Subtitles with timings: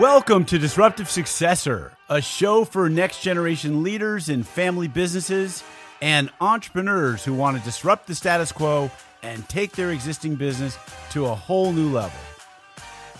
[0.00, 5.62] Welcome to Disruptive Successor, a show for next generation leaders in family businesses
[6.02, 8.90] and entrepreneurs who want to disrupt the status quo
[9.22, 10.76] and take their existing business
[11.10, 12.18] to a whole new level.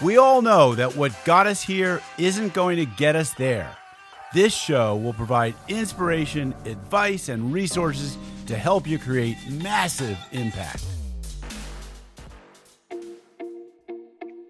[0.02, 3.76] We all know that what got us here isn't going to get us there.
[4.32, 10.84] This show will provide inspiration, advice, and resources to help you create massive impact.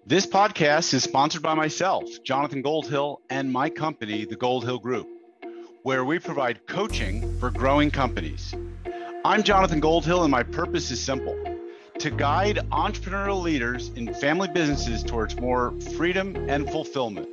[0.07, 5.07] This podcast is sponsored by myself, Jonathan Goldhill, and my company, the Goldhill Group,
[5.81, 8.53] where we provide coaching for growing companies.
[9.25, 11.35] I'm Jonathan Goldhill, and my purpose is simple
[11.97, 17.27] to guide entrepreneurial leaders in family businesses towards more freedom and fulfillment.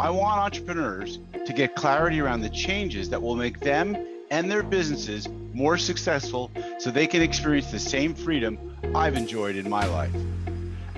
[0.00, 3.96] I want entrepreneurs to get clarity around the changes that will make them
[4.32, 6.50] and their businesses more successful
[6.80, 8.58] so they can experience the same freedom
[8.96, 10.10] I've enjoyed in my life.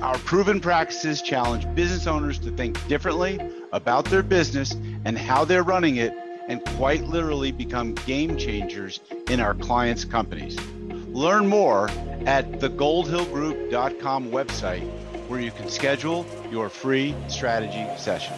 [0.02, 3.38] Our proven practices challenge business owners to think differently
[3.70, 4.72] about their business
[5.04, 6.12] and how they're running it,
[6.48, 10.58] and quite literally become game changers in our clients' companies.
[11.06, 11.88] Learn more
[12.26, 14.82] at thegoldhillgroup.com website,
[15.28, 18.34] where you can schedule your free strategy session.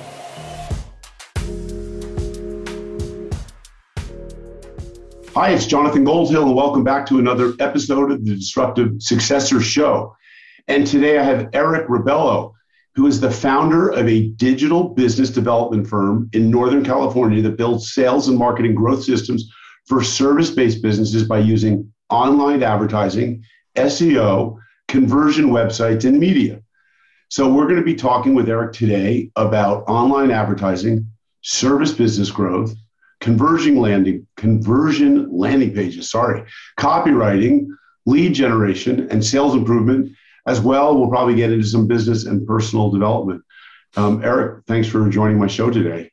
[5.34, 10.14] Hi, it's Jonathan Goldhill, and welcome back to another episode of the Disruptive Successor Show.
[10.66, 12.52] And today I have Eric Ribello,
[12.94, 17.92] who is the founder of a digital business development firm in Northern California that builds
[17.92, 19.50] sales and marketing growth systems
[19.86, 23.42] for service based businesses by using online advertising,
[23.76, 24.56] SEO,
[24.88, 26.60] conversion websites, and media.
[27.28, 31.10] So, we're going to be talking with Eric today about online advertising,
[31.42, 32.74] service business growth,
[33.20, 36.44] conversion landing, conversion landing pages, sorry,
[36.78, 37.66] copywriting,
[38.06, 40.14] lead generation, and sales improvement
[40.46, 43.42] as well, we'll probably get into some business and personal development.
[43.96, 46.10] Um, Eric, thanks for joining my show today.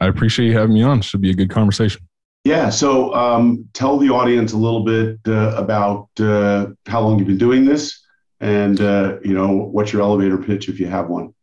[0.00, 1.00] I appreciate you having me on.
[1.02, 2.02] Should be a good conversation.
[2.44, 2.70] Yeah.
[2.70, 7.38] So um, tell the audience a little bit uh, about uh, how long you've been
[7.38, 8.04] doing this
[8.40, 11.33] and, uh, you know, what's your elevator pitch if you have one.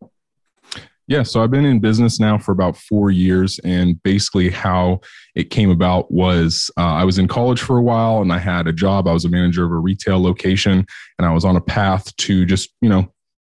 [1.12, 5.02] Yeah, so I've been in business now for about four years, and basically how
[5.36, 8.66] it came about was uh, I was in college for a while, and I had
[8.66, 9.10] a job.
[9.10, 10.86] I was a manager of a retail location,
[11.20, 13.12] and I was on a path to just you know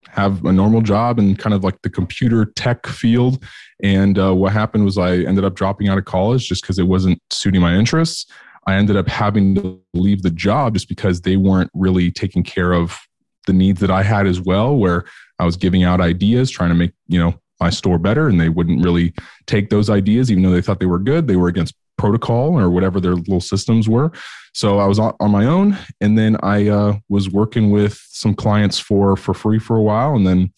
[0.09, 3.45] have a normal job and kind of like the computer tech field.
[3.83, 6.87] And uh, what happened was I ended up dropping out of college just because it
[6.87, 8.25] wasn't suiting my interests.
[8.67, 12.73] I ended up having to leave the job just because they weren't really taking care
[12.73, 12.99] of
[13.47, 15.05] the needs that I had as well, where
[15.39, 18.49] I was giving out ideas, trying to make, you know, my store better and they
[18.49, 19.15] wouldn't really
[19.47, 21.29] take those ideas even though they thought they were good.
[21.29, 24.11] They were against protocol or whatever their little systems were.
[24.55, 28.79] So i was on, my own and then i uh, was working with some clients
[28.79, 30.53] for for free for a while and then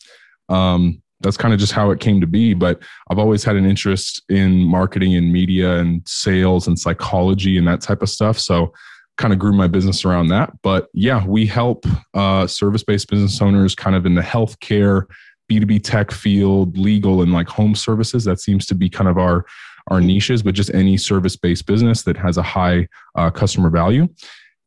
[0.49, 2.55] um, that's kind of just how it came to be.
[2.55, 7.69] But i've always had an interest in marketing and media and sales and psychology and
[7.69, 8.39] that type of stuff.
[8.39, 8.73] So
[9.17, 13.75] kind of grew my business around that but yeah we help uh, service-based business owners
[13.75, 15.07] kind of in the healthcare
[15.51, 18.25] B2B tech field, legal, and like home services.
[18.25, 19.45] That seems to be kind of our
[19.89, 24.09] our niches, but just any service based business that has a high uh, customer value.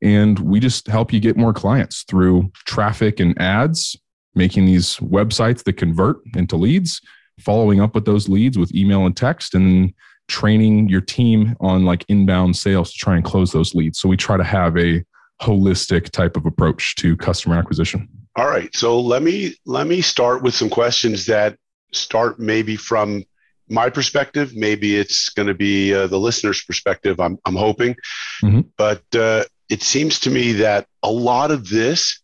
[0.03, 3.96] And we just help you get more clients through traffic and ads,
[4.36, 7.02] making these websites that convert into leads,
[7.40, 9.91] following up with those leads with email and text, and
[10.27, 13.99] training your team on like inbound sales to try and close those leads.
[13.99, 15.03] So we try to have a
[15.41, 18.09] holistic type of approach to customer acquisition.
[18.35, 18.73] All right.
[18.75, 21.57] So let me let me start with some questions that
[21.91, 23.23] start maybe from
[23.69, 24.55] my perspective.
[24.55, 27.19] Maybe it's going to be uh, the listener's perspective.
[27.19, 27.95] I'm I'm hoping,
[28.44, 28.61] mm-hmm.
[28.77, 32.21] but uh, it seems to me that a lot of this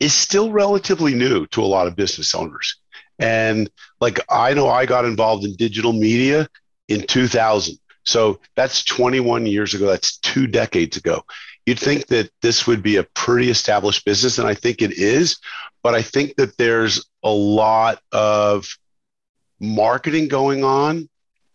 [0.00, 2.76] is still relatively new to a lot of business owners.
[3.18, 3.70] And
[4.00, 6.48] like I know I got involved in digital media
[6.92, 7.78] in 2000.
[8.04, 9.86] So that's 21 years ago.
[9.86, 11.24] That's two decades ago
[11.66, 15.38] you'd think that this would be a pretty established business, and I think it is.
[15.82, 18.68] But I think that there's a lot of
[19.60, 21.08] marketing going on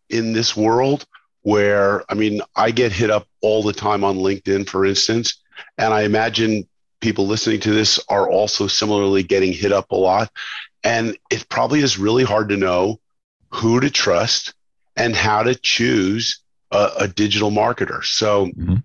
[0.09, 1.05] in this world
[1.41, 5.41] where, I mean, I get hit up all the time on LinkedIn, for instance,
[5.77, 6.67] and I imagine
[6.99, 10.31] people listening to this are also similarly getting hit up a lot.
[10.83, 12.99] And it probably is really hard to know
[13.51, 14.53] who to trust
[14.97, 16.41] and how to choose
[16.71, 18.03] a, a digital marketer.
[18.03, 18.75] So, mm-hmm.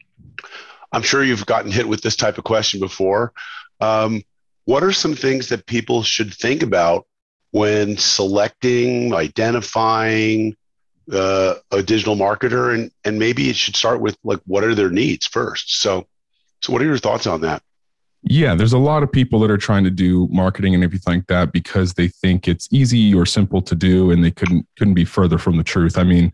[0.92, 3.32] I'm sure you've gotten hit with this type of question before.
[3.80, 4.22] Um,
[4.66, 7.06] what are some things that people should think about
[7.50, 10.54] when selecting, identifying
[11.12, 14.90] uh, a digital marketer, and and maybe it should start with like what are their
[14.90, 15.80] needs first.
[15.80, 16.06] So,
[16.60, 17.62] so what are your thoughts on that?
[18.24, 21.26] Yeah, there's a lot of people that are trying to do marketing and everything like
[21.26, 25.04] that because they think it's easy or simple to do and they couldn't couldn't be
[25.04, 25.98] further from the truth.
[25.98, 26.32] I mean,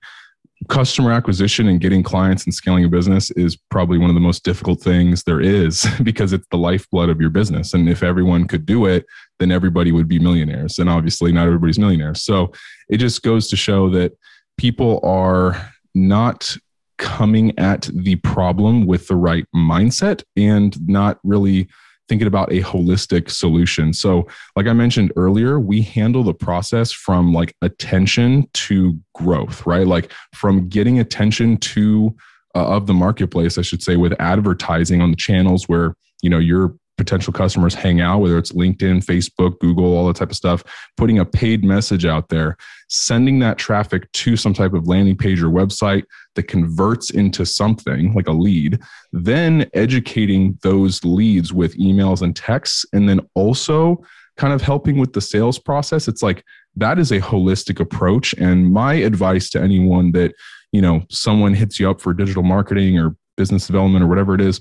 [0.69, 4.45] customer acquisition and getting clients and scaling a business is probably one of the most
[4.45, 7.75] difficult things there is because it's the lifeblood of your business.
[7.75, 9.07] And if everyone could do it,
[9.39, 10.79] then everybody would be millionaires.
[10.79, 12.23] And obviously not everybody's millionaires.
[12.23, 12.53] So
[12.89, 14.13] it just goes to show that
[14.59, 16.57] people are not
[16.99, 21.69] coming at the problem with the right mindset and not really
[22.09, 23.93] thinking about a holistic solution.
[23.93, 29.87] So, like I mentioned earlier, we handle the process from like attention to growth, right?
[29.87, 32.17] Like from getting attention to
[32.55, 36.39] uh, of the marketplace, I should say, with advertising on the channels where you know
[36.39, 40.63] you're potential customers hang out, whether it's LinkedIn, Facebook, Google, all that type of stuff,
[40.97, 42.57] putting a paid message out there,
[42.89, 46.05] sending that traffic to some type of landing page or website
[46.35, 48.81] that converts into something like a lead,
[49.13, 54.03] then educating those leads with emails and texts, and then also
[54.37, 56.09] kind of helping with the sales process.
[56.09, 56.45] It's like
[56.77, 58.35] that is a holistic approach.
[58.35, 60.35] And my advice to anyone that,
[60.73, 64.41] you know, someone hits you up for digital marketing or business development or whatever it
[64.41, 64.61] is,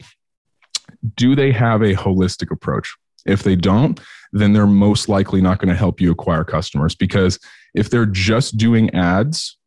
[1.15, 2.95] do they have a holistic approach?
[3.25, 3.99] If they don't,
[4.31, 7.39] then they're most likely not going to help you acquire customers because
[7.73, 9.57] if they're just doing ads,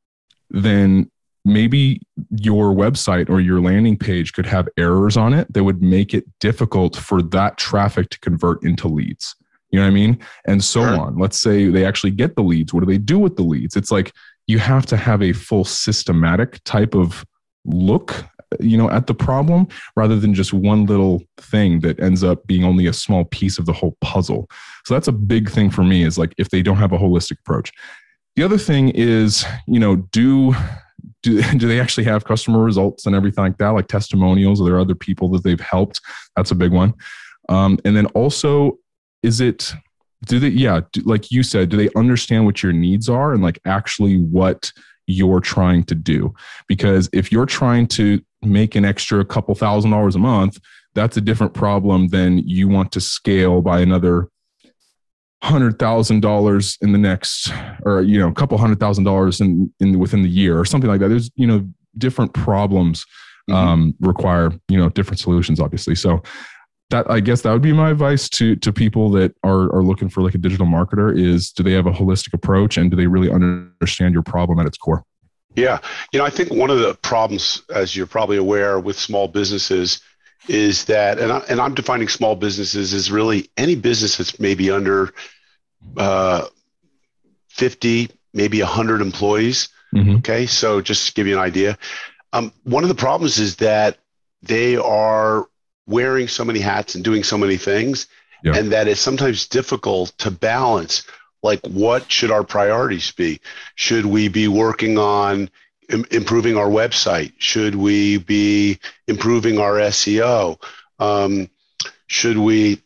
[0.51, 1.11] then
[1.45, 2.01] maybe
[2.31, 6.25] your website or your landing page could have errors on it that would make it
[6.39, 9.35] difficult for that traffic to convert into leads.
[9.71, 10.19] You know what I mean?
[10.47, 10.99] And so sure.
[10.99, 11.19] on.
[11.19, 12.75] Let's say they actually get the leads.
[12.75, 13.77] What do they do with the leads?
[13.77, 14.13] It's like
[14.47, 17.25] you have to have a full systematic type of
[17.65, 18.25] look
[18.59, 22.65] you know at the problem rather than just one little thing that ends up being
[22.65, 24.49] only a small piece of the whole puzzle.
[24.85, 27.39] So that's a big thing for me is like if they don't have a holistic
[27.41, 27.73] approach.
[28.37, 30.55] The other thing is you know do
[31.23, 34.61] do, do they actually have customer results and everything like that like testimonials?
[34.61, 36.01] Are there other people that they've helped?
[36.37, 36.95] That's a big one.
[37.49, 38.79] Um, and then also
[39.23, 39.73] is it
[40.27, 43.43] do they yeah do, like you said do they understand what your needs are and
[43.43, 44.73] like actually what
[45.11, 46.35] you're trying to do.
[46.67, 50.59] Because if you're trying to make an extra couple thousand dollars a month,
[50.95, 54.29] that's a different problem than you want to scale by another
[55.43, 57.51] hundred thousand dollars in the next
[57.85, 60.91] or you know a couple hundred thousand dollars in, in within the year or something
[60.91, 61.09] like that.
[61.09, 61.67] There's you know
[61.97, 63.05] different problems
[63.49, 63.55] mm-hmm.
[63.55, 65.95] um, require you know different solutions obviously.
[65.95, 66.23] So
[66.91, 70.09] that i guess that would be my advice to to people that are are looking
[70.09, 73.07] for like a digital marketer is do they have a holistic approach and do they
[73.07, 75.05] really understand your problem at its core
[75.57, 75.81] yeah.
[76.13, 80.01] You know, I think one of the problems, as you're probably aware, with small businesses
[80.49, 84.71] is that, and, I, and I'm defining small businesses as really any business that's maybe
[84.71, 85.13] under
[85.97, 86.47] uh,
[87.49, 89.69] 50, maybe 100 employees.
[89.95, 90.17] Mm-hmm.
[90.17, 90.47] Okay.
[90.47, 91.77] So just to give you an idea,
[92.33, 93.99] um, one of the problems is that
[94.43, 95.47] they are
[95.87, 98.07] wearing so many hats and doing so many things,
[98.45, 98.57] yeah.
[98.57, 101.05] and that it's sometimes difficult to balance
[101.43, 103.41] like what should our priorities be?
[103.75, 105.51] Should we be working on
[105.89, 107.33] Im- improving our website?
[107.39, 108.79] Should we be
[109.09, 110.59] improving our seo
[111.01, 111.49] um,
[112.07, 112.83] should we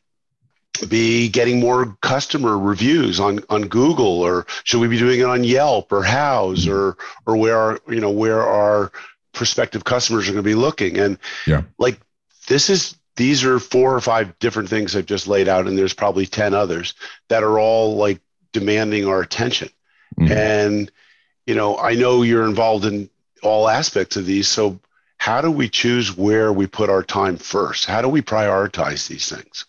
[0.88, 5.44] be getting more customer reviews on, on Google or should we be doing it on
[5.44, 6.96] Yelp or Houzz or
[7.26, 8.92] or where our you know where our
[9.32, 10.98] prospective customers are going to be looking?
[10.98, 11.62] And yeah.
[11.78, 12.00] like
[12.46, 15.94] this is these are four or five different things I've just laid out and there's
[15.94, 16.94] probably 10 others
[17.28, 18.20] that are all like
[18.52, 19.68] demanding our attention.
[20.18, 20.32] Mm-hmm.
[20.32, 20.92] And,
[21.46, 23.08] you know, I know you're involved in
[23.42, 24.48] all aspects of these.
[24.48, 24.80] So,
[25.18, 27.86] how do we choose where we put our time first?
[27.86, 29.64] How do we prioritize these things?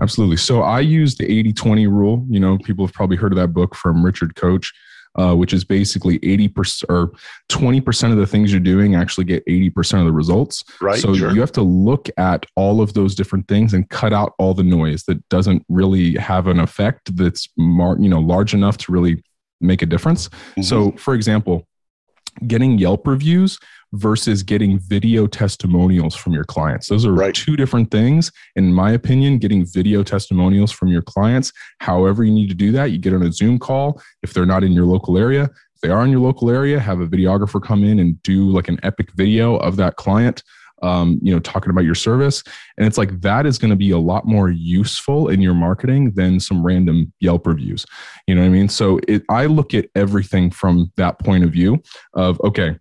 [0.00, 0.38] Absolutely.
[0.38, 2.26] So, I use the 80 20 rule.
[2.28, 4.72] You know, people have probably heard of that book from Richard Koch
[5.18, 7.12] uh, which is basically 80% or
[7.50, 10.64] 20% of the things you're doing actually get 80% of the results.
[10.80, 10.98] Right.
[10.98, 11.32] So sure.
[11.32, 14.62] you have to look at all of those different things and cut out all the
[14.62, 19.22] noise that doesn't really have an effect that's mar- you know large enough to really
[19.60, 20.28] make a difference.
[20.28, 20.62] Mm-hmm.
[20.62, 21.66] So for example,
[22.46, 23.58] getting Yelp reviews
[23.92, 26.88] versus getting video testimonials from your clients.
[26.88, 27.34] Those are right.
[27.34, 28.32] two different things.
[28.56, 32.86] In my opinion, getting video testimonials from your clients, however you need to do that,
[32.86, 35.44] you get on a Zoom call if they're not in your local area.
[35.74, 38.68] If they are in your local area, have a videographer come in and do like
[38.68, 40.42] an epic video of that client.
[40.82, 42.42] Um, you know, talking about your service.
[42.76, 46.12] And it's like that is going to be a lot more useful in your marketing
[46.12, 47.86] than some random Yelp reviews.
[48.26, 48.68] You know what I mean?
[48.68, 51.82] So it, I look at everything from that point of view
[52.14, 52.78] of, okay,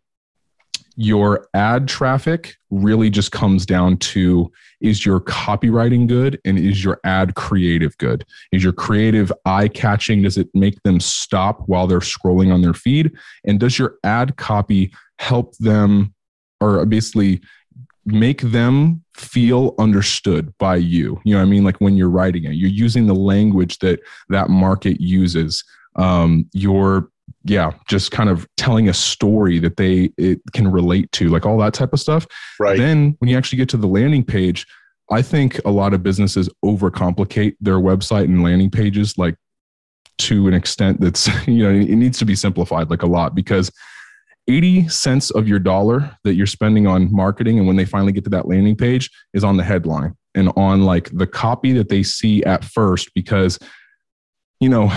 [0.96, 7.00] your ad traffic really just comes down to is your copywriting good and is your
[7.04, 8.26] ad creative good?
[8.52, 10.22] Is your creative eye catching?
[10.22, 13.12] Does it make them stop while they're scrolling on their feed?
[13.46, 16.14] And does your ad copy help them
[16.60, 17.42] or basically
[18.06, 21.20] make them feel understood by you.
[21.24, 21.64] You know what I mean?
[21.64, 25.64] Like when you're writing it, you're using the language that that market uses.
[25.96, 27.10] Um, you're
[27.44, 31.58] yeah, just kind of telling a story that they it can relate to, like all
[31.60, 32.28] that type of stuff.
[32.60, 32.78] Right.
[32.78, 34.66] Then when you actually get to the landing page,
[35.10, 39.36] I think a lot of businesses overcomplicate their website and landing pages like
[40.20, 43.72] to an extent that's you know it needs to be simplified like a lot because
[44.48, 48.24] 80 cents of your dollar that you're spending on marketing and when they finally get
[48.26, 52.04] to that landing page is on the headline and on like the copy that they
[52.04, 53.60] see at first because
[54.60, 54.92] you know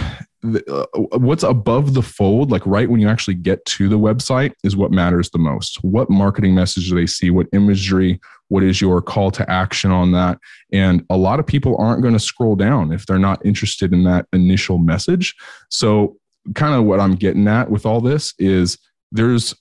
[0.45, 0.85] uh,
[1.17, 4.91] what's above the fold like right when you actually get to the website is what
[4.91, 5.83] matters the most.
[5.83, 7.31] What marketing message do they see?
[7.31, 8.21] What imagery?
[8.49, 10.39] What is your call to action on that?
[10.71, 14.05] And a lot of people aren't going to scroll down if they're not interested in
[14.05, 15.35] that initial message.
[15.71, 16.19] So
[16.55, 18.79] kind of what i'm getting at with all this is
[19.13, 19.55] there's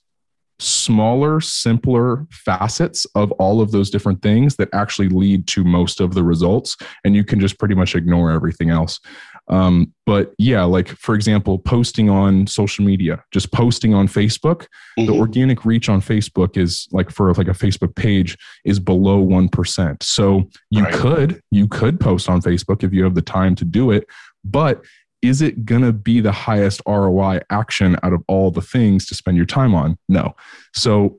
[0.60, 6.14] smaller, simpler facets of all of those different things that actually lead to most of
[6.14, 6.76] the results.
[7.04, 9.00] And you can just pretty much ignore everything else.
[9.48, 14.66] Um, but yeah, like for example, posting on social media, just posting on Facebook,
[14.98, 15.06] mm-hmm.
[15.06, 20.02] the organic reach on Facebook is like for like a Facebook page is below 1%.
[20.02, 20.94] So you right.
[20.94, 24.06] could, you could post on Facebook if you have the time to do it,
[24.44, 24.82] but
[25.24, 29.14] is it going to be the highest ROI action out of all the things to
[29.14, 29.96] spend your time on?
[30.08, 30.36] No.
[30.74, 31.18] So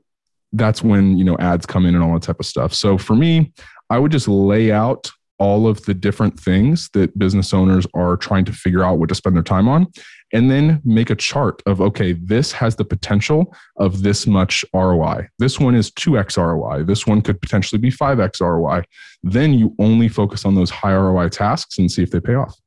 [0.52, 2.72] that's when, you know, ads come in and all that type of stuff.
[2.72, 3.52] So for me,
[3.90, 8.44] I would just lay out all of the different things that business owners are trying
[8.44, 9.86] to figure out what to spend their time on
[10.32, 15.28] and then make a chart of okay this has the potential of this much ROI
[15.38, 18.82] this one is 2x ROI this one could potentially be 5x ROI
[19.22, 22.58] then you only focus on those high ROI tasks and see if they pay off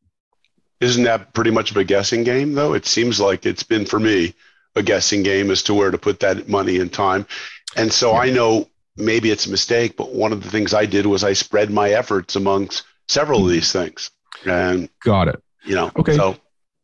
[0.80, 2.74] isn't that pretty much of a guessing game, though?
[2.74, 4.34] It seems like it's been for me
[4.76, 7.26] a guessing game as to where to put that money and time.
[7.76, 8.16] And so.
[8.16, 8.70] I know
[9.00, 11.92] maybe it's a mistake, but one of the things I did was I spread my
[11.92, 13.52] efforts amongst several of hmm.
[13.52, 14.12] these things.
[14.46, 15.42] And got it.
[15.66, 16.16] You know, okay.
[16.16, 16.38] So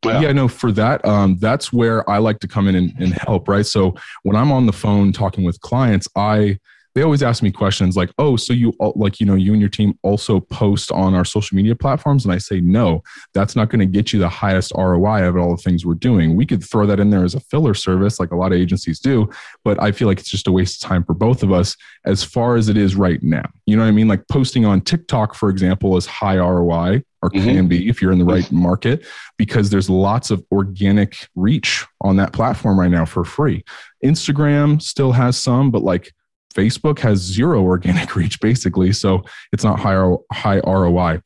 [0.04, 0.22] yeah.
[0.22, 3.48] yeah, no, for that, um, that's where I like to come in and, and help,
[3.48, 3.66] right?
[3.66, 6.60] So when I'm on the phone talking with clients, I
[6.96, 9.70] they always ask me questions like, "Oh, so you like you know you and your
[9.70, 13.82] team also post on our social media platforms?" And I say, "No, that's not going
[13.82, 16.36] to get you the highest ROI of all the things we're doing.
[16.36, 19.00] We could throw that in there as a filler service, like a lot of agencies
[19.00, 19.30] do,
[19.64, 21.76] but I feel like it's just a waste of time for both of us
[22.06, 23.46] as far as it is right now.
[23.66, 24.08] You know what I mean?
[24.08, 27.50] Like posting on TikTok, for example, is high ROI or mm-hmm.
[27.50, 29.06] can be if you're in the right market
[29.38, 33.64] because there's lots of organic reach on that platform right now for free.
[34.04, 36.14] Instagram still has some, but like
[36.56, 41.22] Facebook has zero organic reach basically, so it's not high high ROI.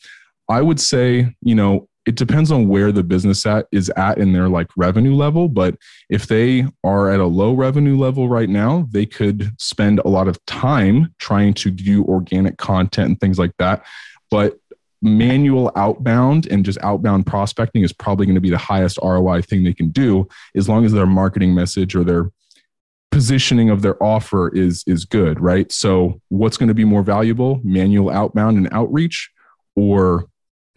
[0.49, 4.33] I would say, you know, it depends on where the business at is at in
[4.33, 5.75] their like revenue level, but
[6.09, 10.27] if they are at a low revenue level right now, they could spend a lot
[10.27, 13.85] of time trying to do organic content and things like that.
[14.31, 14.57] But
[15.01, 19.63] manual outbound and just outbound prospecting is probably going to be the highest ROI thing
[19.63, 22.31] they can do as long as their marketing message or their
[23.11, 25.71] positioning of their offer is is good, right?
[25.71, 29.29] So what's going to be more valuable, manual outbound and outreach
[29.75, 30.29] or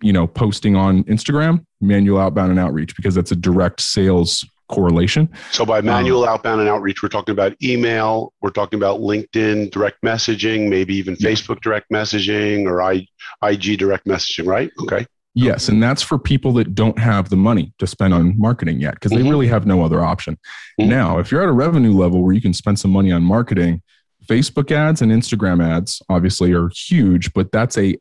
[0.03, 5.29] you know, posting on Instagram, manual outbound and outreach because that's a direct sales correlation.
[5.51, 9.71] So by manual um, outbound and outreach, we're talking about email, we're talking about LinkedIn
[9.71, 11.31] direct messaging, maybe even yeah.
[11.31, 13.07] Facebook direct messaging or I,
[13.43, 14.71] IG direct messaging, right?
[14.83, 15.07] Okay.
[15.35, 18.95] Yes, and that's for people that don't have the money to spend on marketing yet
[18.95, 19.25] because mm-hmm.
[19.25, 20.39] they really have no other option.
[20.79, 20.91] Mm-hmm.
[20.91, 23.81] Now, if you're at a revenue level where you can spend some money on marketing,
[24.27, 27.97] Facebook ads and Instagram ads obviously are huge, but that's a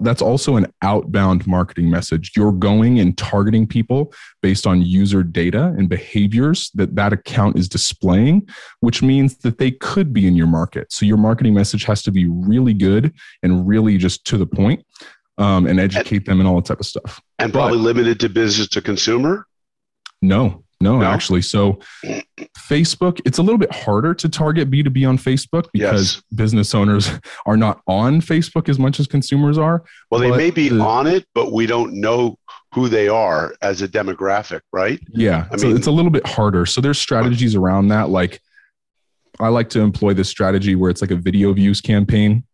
[0.00, 2.32] that's also an outbound marketing message.
[2.36, 7.68] You're going and targeting people based on user data and behaviors that that account is
[7.68, 8.48] displaying,
[8.80, 10.90] which means that they could be in your market.
[10.92, 13.14] So your marketing message has to be really good
[13.44, 14.84] and really just to the point
[15.38, 17.20] um, and educate them and all that type of stuff.
[17.38, 19.46] And but, probably limited to business to consumer?
[20.22, 21.42] No, no, no, actually.
[21.42, 21.78] So
[22.58, 26.22] Facebook, it's a little bit harder to target B2B on Facebook because yes.
[26.34, 27.10] business owners
[27.46, 29.84] are not on Facebook as much as consumers are.
[30.10, 32.38] Well, they may be the, on it, but we don't know
[32.74, 35.00] who they are as a demographic, right?
[35.08, 35.46] Yeah.
[35.50, 36.66] I so mean, it's a little bit harder.
[36.66, 38.10] So there's strategies around that.
[38.10, 38.40] Like
[39.40, 42.44] I like to employ this strategy where it's like a video views campaign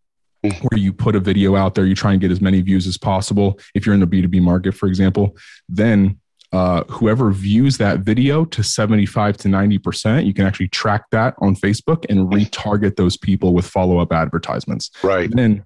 [0.43, 2.99] where you put a video out there, you try and get as many views as
[2.99, 3.59] possible.
[3.75, 5.37] If you're in the B2B market, for example,
[5.69, 6.19] then
[6.53, 11.55] uh, whoever views that video to 75 to 90%, you can actually track that on
[11.55, 14.91] Facebook and retarget those people with follow up advertisements.
[15.03, 15.31] Right.
[15.31, 15.65] And then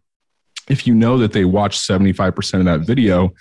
[0.68, 3.32] if you know that they watch 75% of that video,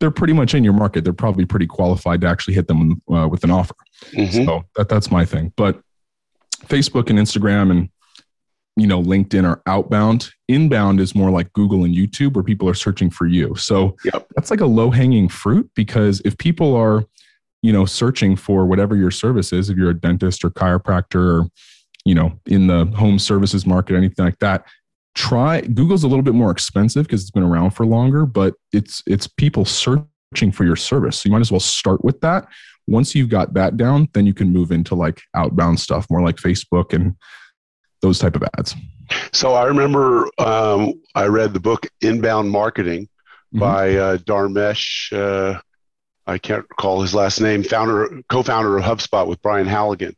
[0.00, 1.04] they're pretty much in your market.
[1.04, 3.74] They're probably pretty qualified to actually hit them uh, with an offer.
[4.12, 4.44] Mm-hmm.
[4.44, 5.52] So that, that's my thing.
[5.56, 5.80] But
[6.66, 7.88] Facebook and Instagram and
[8.76, 10.30] you know linkedin or outbound.
[10.48, 13.54] Inbound is more like google and youtube where people are searching for you.
[13.56, 14.26] So yep.
[14.34, 17.04] that's like a low hanging fruit because if people are
[17.62, 21.48] you know searching for whatever your service is if you're a dentist or chiropractor or
[22.04, 24.64] you know in the home services market anything like that
[25.14, 29.02] try google's a little bit more expensive because it's been around for longer but it's
[29.06, 30.06] it's people searching
[30.52, 31.18] for your service.
[31.18, 32.48] So you might as well start with that.
[32.88, 36.36] Once you've got that down then you can move into like outbound stuff more like
[36.36, 37.14] facebook and
[38.02, 38.74] those type of ads
[39.32, 43.60] so i remember um, i read the book inbound marketing mm-hmm.
[43.60, 45.58] by uh, dharmesh uh,
[46.26, 50.14] i can't recall his last name founder co-founder of hubspot with brian halligan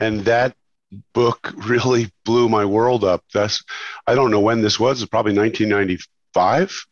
[0.00, 0.54] and that
[1.12, 3.24] book really blew my world up.
[3.32, 3.62] That's
[4.06, 5.02] I don't know when this was.
[5.02, 6.86] It's probably 1995.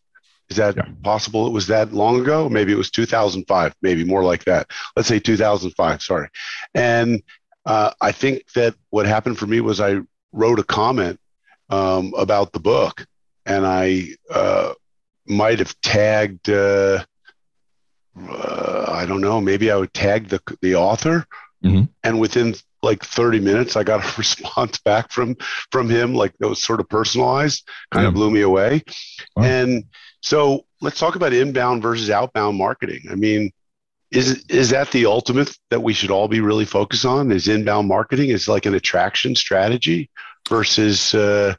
[0.50, 0.84] Is that yeah.
[1.02, 1.46] possible?
[1.46, 2.48] It was that long ago.
[2.48, 3.74] Maybe it was 2005.
[3.82, 4.70] Maybe more like that.
[4.96, 6.02] Let's say 2005.
[6.02, 6.28] Sorry.
[6.74, 7.22] And
[7.64, 10.00] uh, I think that what happened for me was I
[10.32, 11.20] wrote a comment
[11.70, 13.06] um, about the book,
[13.46, 14.74] and I uh,
[15.26, 16.48] might have tagged.
[16.48, 17.04] Uh,
[18.28, 19.40] uh I don't know.
[19.40, 21.26] Maybe I would tag the the author,
[21.64, 21.84] mm-hmm.
[22.02, 25.36] and within like 30 minutes i got a response back from
[25.70, 28.08] from him like that was sort of personalized kind yeah.
[28.08, 28.82] of blew me away
[29.36, 29.44] wow.
[29.44, 29.84] and
[30.20, 33.52] so let's talk about inbound versus outbound marketing i mean
[34.12, 37.88] is is that the ultimate that we should all be really focused on is inbound
[37.88, 40.10] marketing is like an attraction strategy
[40.48, 41.54] versus uh,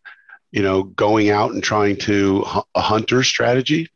[0.51, 2.45] you know going out and trying to
[2.75, 3.89] a hunter strategy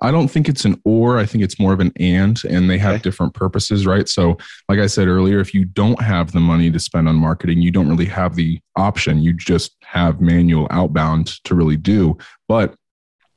[0.00, 1.18] I don't think it's an or.
[1.18, 3.02] I think it's more of an and, and they have okay.
[3.02, 4.06] different purposes, right?
[4.06, 4.36] So,
[4.68, 7.70] like I said earlier, if you don't have the money to spend on marketing, you
[7.70, 9.22] don't really have the option.
[9.22, 12.18] You just have manual outbound to really do.
[12.48, 12.74] But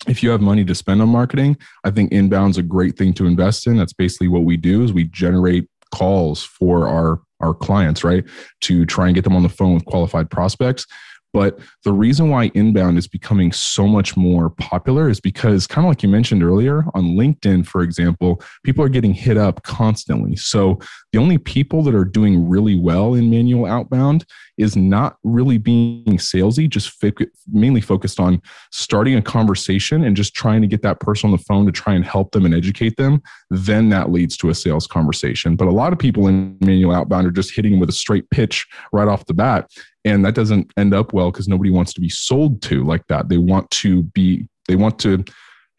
[0.08, 3.26] if you have money to spend on marketing, I think inbound's a great thing to
[3.26, 3.78] invest in.
[3.78, 8.24] That's basically what we do is we generate calls for our our clients, right?
[8.62, 10.88] To try and get them on the phone with qualified prospects.
[11.34, 15.90] But the reason why inbound is becoming so much more popular is because, kind of
[15.90, 20.36] like you mentioned earlier, on LinkedIn, for example, people are getting hit up constantly.
[20.36, 20.80] So
[21.12, 24.26] the only people that are doing really well in manual outbound
[24.58, 27.04] is not really being salesy, just
[27.52, 31.44] mainly focused on starting a conversation and just trying to get that person on the
[31.44, 33.22] phone to try and help them and educate them.
[33.52, 35.56] Then that leads to a sales conversation.
[35.56, 38.66] But a lot of people in manual outbound are just hitting with a straight pitch
[38.92, 39.70] right off the bat
[40.08, 43.30] and that doesn't end up well because nobody wants to be sold to like that.
[43.30, 45.24] They want to be they want to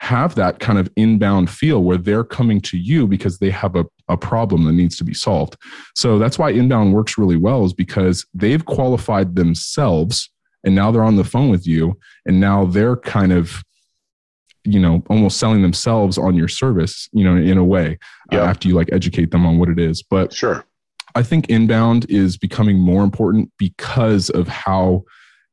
[0.00, 3.84] have that kind of inbound feel where they're coming to you because they have a,
[4.08, 5.56] a problem that needs to be solved.
[5.96, 10.30] So that's why inbound works really well is because they've qualified themselves
[10.62, 13.62] and now they're on the phone with you and now they're kind of
[14.64, 17.96] you know almost selling themselves on your service you know in a way
[18.32, 18.40] yeah.
[18.40, 20.02] uh, after you like educate them on what it is.
[20.02, 20.64] But sure
[21.14, 25.04] I think inbound is becoming more important because of how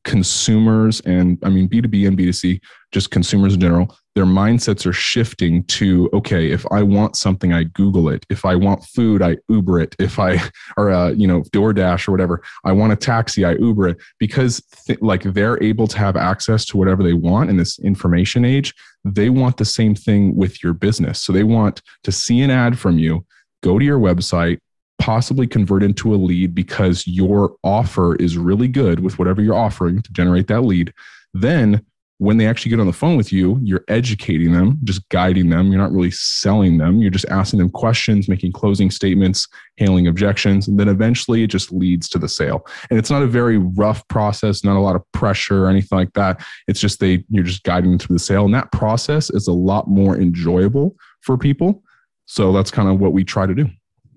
[0.05, 5.63] consumers and I mean B2B and B2C, just consumers in general, their mindsets are shifting
[5.65, 8.25] to okay, if I want something, I Google it.
[8.29, 9.95] If I want food, I Uber it.
[9.99, 10.41] If I
[10.77, 14.61] or uh, you know DoorDash or whatever, I want a taxi, I Uber it because
[14.87, 18.73] th- like they're able to have access to whatever they want in this information age.
[19.03, 22.79] They want the same thing with your business, so they want to see an ad
[22.79, 23.25] from you,
[23.63, 24.59] go to your website,
[24.99, 30.01] possibly convert into a lead because your offer is really good with whatever you're offering
[30.01, 30.93] to generate that lead.
[31.33, 31.85] Then
[32.17, 35.67] when they actually get on the phone with you, you're educating them, just guiding them.
[35.67, 37.01] You're not really selling them.
[37.01, 40.67] You're just asking them questions, making closing statements, handling objections.
[40.67, 42.65] And then eventually it just leads to the sale.
[42.89, 46.13] And it's not a very rough process, not a lot of pressure or anything like
[46.13, 46.41] that.
[46.69, 48.45] It's just they, you're just guiding them through the sale.
[48.45, 51.83] And that process is a lot more enjoyable for people.
[52.27, 53.67] So that's kind of what we try to do.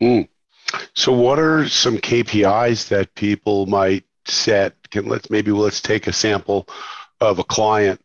[0.00, 0.28] Mm.
[0.98, 4.74] So, what are some KPIs that people might set?
[4.90, 6.68] Can let's maybe let's take a sample
[7.20, 8.00] of a client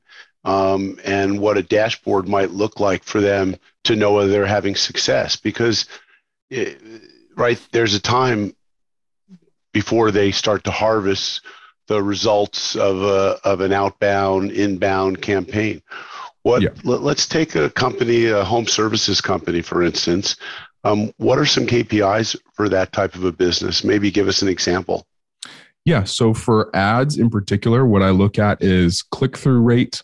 [0.46, 4.76] um, and what a dashboard might look like for them to know whether they're having
[4.76, 5.36] success.
[5.36, 5.88] Because,
[6.52, 6.80] it,
[7.36, 8.56] right, there's a time
[9.72, 11.42] before they start to harvest
[11.88, 15.82] the results of a, of an outbound inbound campaign.
[16.44, 16.70] What yeah.
[16.84, 20.36] let, us take a company, a home services company, for instance.
[20.84, 23.84] Um, what are some KPIs for that type of a business?
[23.84, 25.06] Maybe give us an example.
[25.86, 26.04] Yeah.
[26.04, 30.02] So for ads in particular, what I look at is click through rate,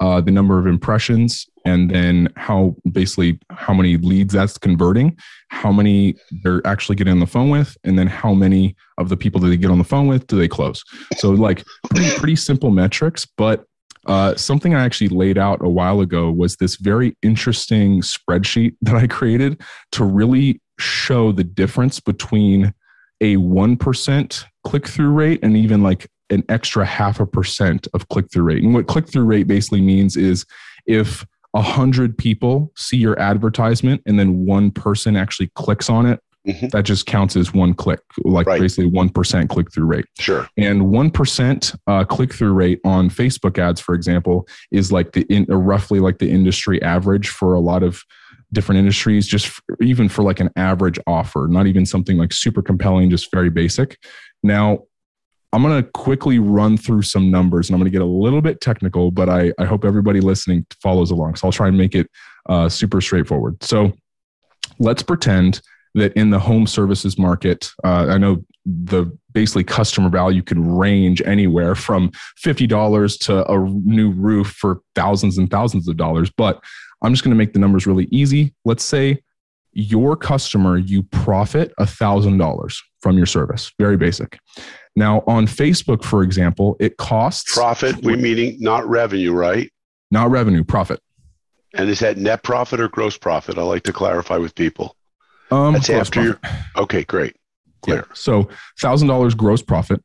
[0.00, 5.16] uh, the number of impressions, and then how basically how many leads that's converting,
[5.48, 9.16] how many they're actually getting on the phone with, and then how many of the
[9.16, 10.82] people that they get on the phone with do they close.
[11.16, 13.66] So like pretty, pretty simple metrics, but
[14.10, 18.96] uh, something I actually laid out a while ago was this very interesting spreadsheet that
[18.96, 22.74] I created to really show the difference between
[23.20, 28.26] a 1% click through rate and even like an extra half a percent of click
[28.32, 28.64] through rate.
[28.64, 30.44] And what click through rate basically means is
[30.86, 36.18] if a hundred people see your advertisement and then one person actually clicks on it,
[36.46, 36.68] mm-hmm.
[36.68, 38.60] that just counts as one click, like right.
[38.60, 40.06] basically one percent click through rate.
[40.18, 40.48] Sure.
[40.56, 45.22] And one percent uh, click through rate on Facebook ads, for example, is like the
[45.22, 48.02] in, uh, roughly like the industry average for a lot of
[48.52, 49.26] different industries.
[49.26, 53.50] Just even for like an average offer, not even something like super compelling, just very
[53.50, 53.98] basic.
[54.42, 54.80] Now,
[55.52, 58.40] I'm going to quickly run through some numbers and I'm going to get a little
[58.40, 61.34] bit technical, but I, I hope everybody listening follows along.
[61.34, 62.08] So I'll try and make it
[62.48, 63.60] uh, super straightforward.
[63.62, 63.92] So
[64.78, 65.60] let's pretend
[65.94, 71.22] that in the home services market, uh, I know the basically customer value can range
[71.22, 72.10] anywhere from
[72.44, 76.30] $50 to a new roof for thousands and thousands of dollars.
[76.30, 76.62] But
[77.02, 78.54] I'm just going to make the numbers really easy.
[78.64, 79.22] Let's say
[79.72, 83.72] your customer, you profit $1,000 from your service.
[83.78, 84.38] Very basic.
[84.96, 88.02] Now, on Facebook, for example, it costs profit.
[88.02, 89.70] We meaning not revenue, right?
[90.10, 91.00] Not revenue, profit.
[91.74, 93.56] And is that net profit or gross profit?
[93.56, 94.96] I like to clarify with people.
[95.50, 96.38] Um, That's after you.
[96.76, 97.36] Okay, great.
[97.82, 98.06] Clear.
[98.08, 98.14] Yeah.
[98.14, 100.02] So, thousand dollars gross profit.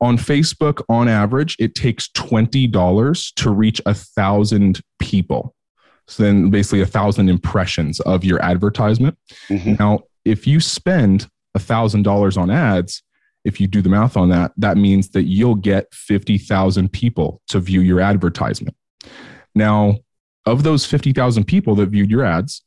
[0.00, 5.54] On Facebook, on average, it takes twenty dollars to reach a thousand people.
[6.08, 9.18] So then, basically, a thousand impressions of your advertisement.
[9.48, 9.74] Mm-hmm.
[9.78, 13.02] Now, if you spend a thousand dollars on ads,
[13.46, 17.60] if you do the math on that, that means that you'll get 50,000 people to
[17.60, 18.76] view your advertisement.
[19.54, 19.98] Now,
[20.44, 22.62] of those 50,000 people that viewed your ads,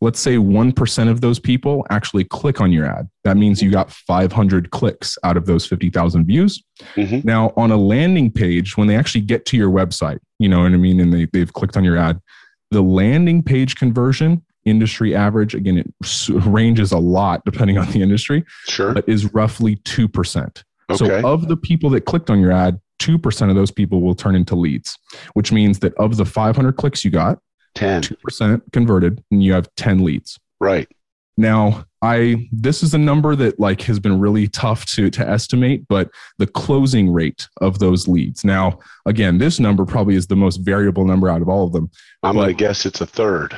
[0.00, 3.08] let's say 1% of those people actually click on your ad.
[3.24, 6.62] That means you got 500 clicks out of those 50,000 views.
[6.94, 7.20] Mm-hmm.
[7.26, 10.72] Now, on a landing page, when they actually get to your website, you know what
[10.72, 12.20] I mean, and they, they've clicked on your ad,
[12.70, 15.54] the landing page conversion industry average.
[15.54, 18.44] Again, it ranges a lot depending on the industry.
[18.68, 18.94] Sure.
[18.94, 20.62] But is roughly 2%.
[20.90, 20.96] Okay.
[20.96, 24.34] So of the people that clicked on your ad, 2% of those people will turn
[24.34, 24.98] into leads,
[25.34, 27.38] which means that of the 500 clicks you got,
[27.74, 30.38] 10 2% converted and you have 10 leads.
[30.60, 30.88] Right.
[31.36, 35.86] Now, I this is a number that like has been really tough to to estimate,
[35.88, 38.44] but the closing rate of those leads.
[38.44, 41.90] Now, again, this number probably is the most variable number out of all of them.
[42.22, 43.54] I'm going to guess it's a third.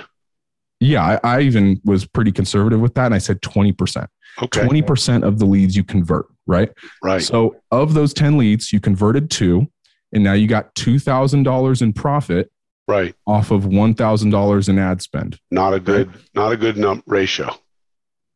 [0.81, 3.07] Yeah, I, I, even was pretty conservative with that.
[3.07, 4.09] And I said 20%.
[4.43, 4.61] Okay.
[4.61, 6.71] 20% of the leads you convert, right?
[7.03, 7.23] Right.
[7.23, 9.69] So of those 10 leads, you converted two,
[10.13, 12.51] and now you got $2,000 in profit.
[12.93, 13.15] Right.
[13.27, 15.39] Off of $1,000 in ad spend.
[15.51, 16.17] Not a good, right?
[16.35, 17.55] not a good num- ratio.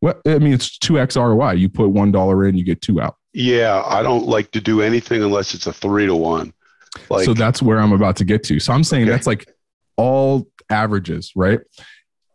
[0.01, 1.53] Well, I mean, it's 2x ROI.
[1.53, 3.17] You put $1 in, you get two out.
[3.33, 3.83] Yeah.
[3.87, 6.53] I don't like to do anything unless it's a three to one.
[7.11, 8.59] Like, so that's where I'm about to get to.
[8.59, 9.11] So I'm saying okay.
[9.11, 9.47] that's like
[9.97, 11.61] all averages, right?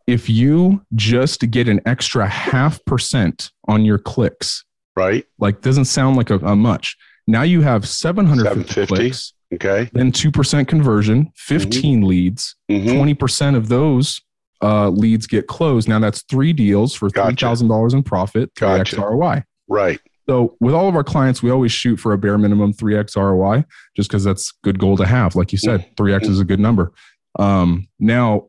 [0.06, 4.64] if you just get an extra half percent on your clicks,
[4.96, 5.24] right?
[5.38, 6.96] Like doesn't sound like a, a much.
[7.26, 9.90] Now you have 750 clicks, okay.
[9.92, 12.06] Then 2% conversion, 15 mm-hmm.
[12.06, 12.88] leads, mm-hmm.
[12.88, 14.20] 20% of those
[14.62, 15.88] uh, leads get closed.
[15.88, 17.96] Now that's three deals for $3,000 gotcha.
[17.96, 19.00] in profit, 3x gotcha.
[19.00, 19.44] ROI.
[19.68, 20.00] Right.
[20.28, 23.64] So with all of our clients, we always shoot for a bare minimum 3x ROI
[23.96, 25.34] just because that's good goal to have.
[25.34, 26.32] Like you said, 3x mm-hmm.
[26.32, 26.92] is a good number.
[27.38, 28.48] Um, now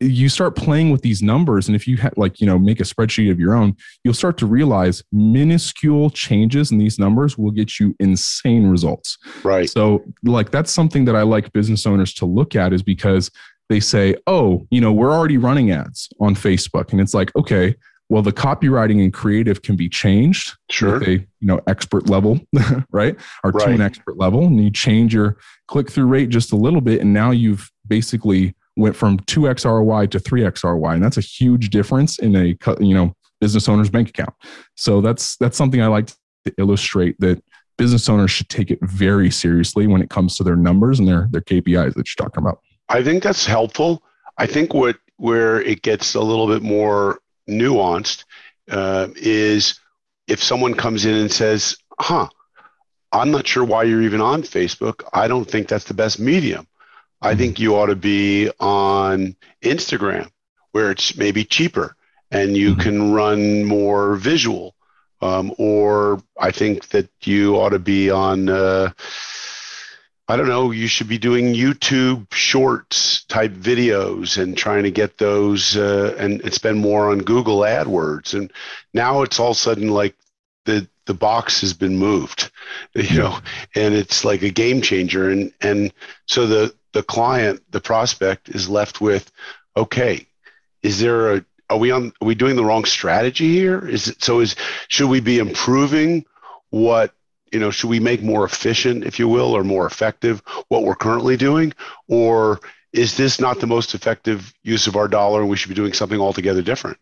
[0.00, 2.84] you start playing with these numbers and if you ha- like you know make a
[2.84, 7.78] spreadsheet of your own you'll start to realize minuscule changes in these numbers will get
[7.78, 9.18] you insane results.
[9.42, 9.68] Right.
[9.68, 13.30] So like that's something that i like business owners to look at is because
[13.68, 16.92] they say oh you know we're already running ads on facebook.
[16.92, 17.74] And it's like okay
[18.08, 21.02] well the copywriting and creative can be changed sure.
[21.02, 22.40] a you know expert level
[22.90, 23.16] right?
[23.44, 23.66] Or right.
[23.66, 25.36] to an expert level and you change your
[25.68, 30.06] click through rate just a little bit and now you've basically went from 2x ROI
[30.08, 30.94] to 3x ROI.
[30.94, 34.34] And that's a huge difference in a, you know, business owner's bank account.
[34.76, 36.14] So that's, that's something I like to
[36.58, 37.42] illustrate that
[37.78, 41.28] business owners should take it very seriously when it comes to their numbers and their,
[41.30, 42.60] their KPIs that you're talking about.
[42.88, 44.02] I think that's helpful.
[44.36, 48.24] I think what, where it gets a little bit more nuanced
[48.70, 49.80] uh, is
[50.26, 52.28] if someone comes in and says, huh,
[53.12, 55.02] I'm not sure why you're even on Facebook.
[55.12, 56.66] I don't think that's the best medium.
[57.22, 60.30] I think you ought to be on Instagram
[60.72, 61.96] where it's maybe cheaper
[62.30, 62.80] and you mm-hmm.
[62.80, 64.74] can run more visual.
[65.22, 68.90] Um, or I think that you ought to be on, uh,
[70.28, 75.18] I don't know, you should be doing YouTube shorts type videos and trying to get
[75.18, 78.32] those uh, and, and spend more on Google AdWords.
[78.32, 78.50] And
[78.94, 80.16] now it's all sudden like
[80.64, 82.52] the, the box has been moved,
[82.94, 83.36] you know,
[83.74, 85.28] and it's like a game changer.
[85.28, 85.92] And, and
[86.26, 89.32] so the, the client, the prospect is left with,
[89.76, 90.28] okay,
[90.84, 93.88] is there a, are we on, are we doing the wrong strategy here?
[93.88, 94.54] Is it, so is,
[94.86, 96.24] should we be improving
[96.70, 97.12] what
[97.50, 100.94] you know, should we make more efficient, if you will, or more effective what we're
[100.94, 101.72] currently doing?
[102.06, 102.60] Or
[102.92, 105.92] is this not the most effective use of our dollar and we should be doing
[105.92, 106.98] something altogether different?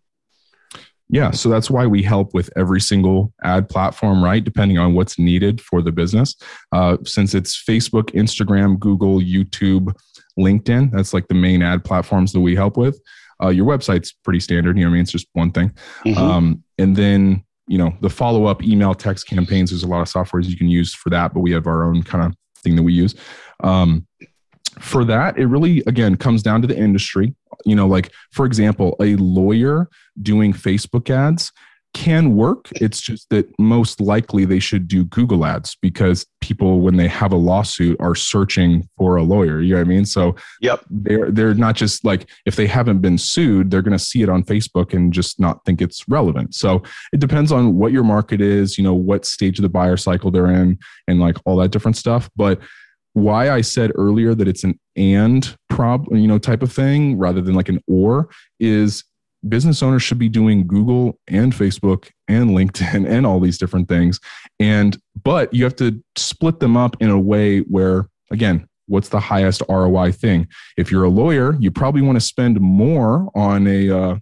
[1.10, 4.44] Yeah, so that's why we help with every single ad platform, right?
[4.44, 6.36] Depending on what's needed for the business.
[6.72, 9.94] Uh, since it's Facebook, Instagram, Google, YouTube,
[10.38, 13.00] LinkedIn, that's like the main ad platforms that we help with.
[13.42, 14.76] Uh, your website's pretty standard.
[14.76, 15.72] You know, I mean, it's just one thing.
[16.04, 16.18] Mm-hmm.
[16.18, 19.70] Um, and then you know the follow up email text campaigns.
[19.70, 22.02] There's a lot of softwares you can use for that, but we have our own
[22.02, 23.14] kind of thing that we use.
[23.62, 24.06] Um,
[24.80, 27.34] for that, it really again comes down to the industry.
[27.64, 29.88] You know, like for example, a lawyer
[30.22, 31.52] doing Facebook ads
[31.94, 32.68] can work.
[32.76, 37.32] It's just that most likely they should do Google ads because people, when they have
[37.32, 39.60] a lawsuit, are searching for a lawyer.
[39.60, 40.04] You know what I mean?
[40.04, 40.84] So yep.
[40.90, 44.44] they're they're not just like if they haven't been sued, they're gonna see it on
[44.44, 46.54] Facebook and just not think it's relevant.
[46.54, 49.96] So it depends on what your market is, you know, what stage of the buyer
[49.96, 50.78] cycle they're in,
[51.08, 52.30] and like all that different stuff.
[52.36, 52.60] But
[53.22, 57.40] why I said earlier that it's an and problem, you know, type of thing rather
[57.40, 58.28] than like an or
[58.58, 59.04] is
[59.48, 64.20] business owners should be doing Google and Facebook and LinkedIn and all these different things.
[64.58, 69.20] And, but you have to split them up in a way where, again, what's the
[69.20, 70.48] highest ROI thing?
[70.76, 74.16] If you're a lawyer, you probably want to spend more on a, uh,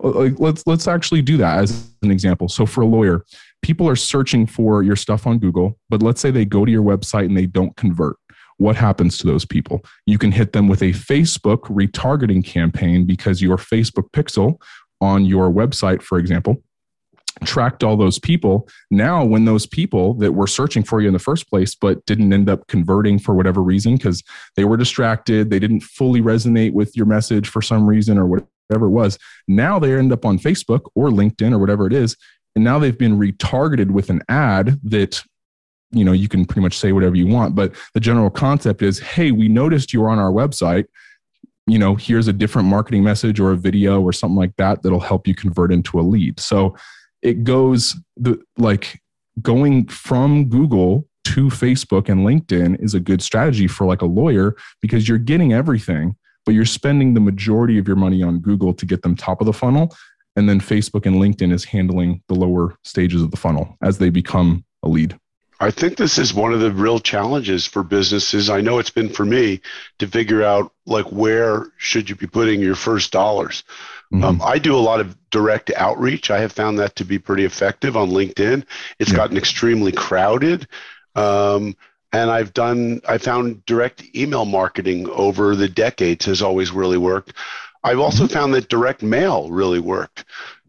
[0.00, 2.48] like let's let's actually do that as an example.
[2.48, 3.24] So for a lawyer,
[3.62, 6.82] people are searching for your stuff on Google, but let's say they go to your
[6.82, 8.16] website and they don't convert
[8.58, 9.84] what happens to those people?
[10.06, 14.60] You can hit them with a Facebook retargeting campaign because your Facebook pixel
[15.00, 16.62] on your website, for example,
[17.44, 18.68] tracked all those people.
[18.90, 22.32] Now, when those people that were searching for you in the first place, but didn't
[22.32, 24.24] end up converting for whatever reason, because
[24.56, 28.86] they were distracted, they didn't fully resonate with your message for some reason or whatever
[28.86, 32.16] it was, now they end up on Facebook or LinkedIn or whatever it is.
[32.58, 35.22] And now they've been retargeted with an ad that
[35.92, 38.98] you know you can pretty much say whatever you want but the general concept is
[38.98, 40.86] hey we noticed you were on our website.
[41.68, 44.98] You know here's a different marketing message or a video or something like that that'll
[44.98, 46.40] help you convert into a lead.
[46.40, 46.74] So
[47.22, 49.00] it goes the like
[49.40, 54.56] going from google to facebook and linkedin is a good strategy for like a lawyer
[54.82, 58.84] because you're getting everything but you're spending the majority of your money on google to
[58.84, 59.94] get them top of the funnel
[60.38, 64.10] and then facebook and linkedin is handling the lower stages of the funnel as they
[64.10, 65.18] become a lead
[65.60, 68.48] I think this is one of the real challenges for businesses.
[68.48, 69.60] I know it's been for me
[69.98, 73.64] to figure out like where should you be putting your first dollars.
[74.12, 74.24] Mm-hmm.
[74.24, 76.30] Um, I do a lot of direct outreach.
[76.30, 78.64] I have found that to be pretty effective on LinkedIn.
[79.00, 79.16] It's yeah.
[79.16, 80.68] gotten extremely crowded.
[81.16, 81.76] Um,
[82.12, 87.34] and I've done, I found direct email marketing over the decades has always really worked.
[87.88, 90.26] I've also found that direct mail really worked.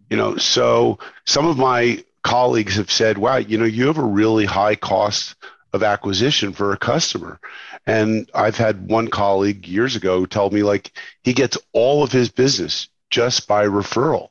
[0.09, 4.03] You know, so some of my colleagues have said, wow, you know, you have a
[4.03, 5.35] really high cost
[5.73, 7.41] of acquisition for a customer.
[7.85, 12.29] And I've had one colleague years ago tell me like he gets all of his
[12.29, 14.29] business just by referral.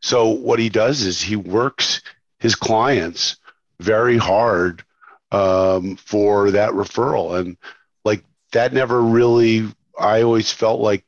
[0.00, 2.02] So what he does is he works
[2.40, 3.36] his clients
[3.78, 4.82] very hard
[5.30, 7.38] um, for that referral.
[7.38, 7.56] And
[8.04, 11.05] like that never really, I always felt like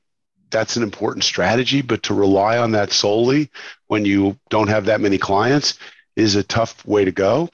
[0.51, 3.51] that's an important strategy, but to rely on that solely
[3.87, 5.79] when you don't have that many clients
[6.17, 7.49] is a tough way to go.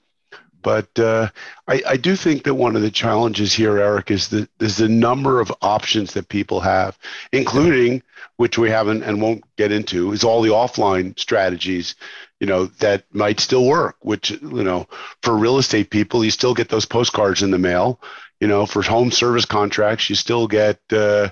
[0.65, 1.29] But uh,
[1.69, 4.89] I, I, do think that one of the challenges here, Eric, is the is the
[4.89, 6.99] number of options that people have,
[7.33, 8.03] including
[8.37, 11.97] which we haven't and won't get into, is all the offline strategies,
[12.41, 13.97] you know, that might still work.
[14.01, 14.89] Which you know,
[15.23, 18.01] for real estate people, you still get those postcards in the mail.
[18.41, 21.29] You know, for home service contracts, you still get uh,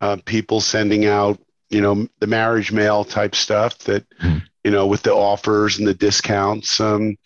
[0.00, 4.08] uh, people sending out, you know, the marriage mail type stuff that.
[4.20, 6.80] Mm you know, with the offers and the discounts.
[6.80, 7.16] Um,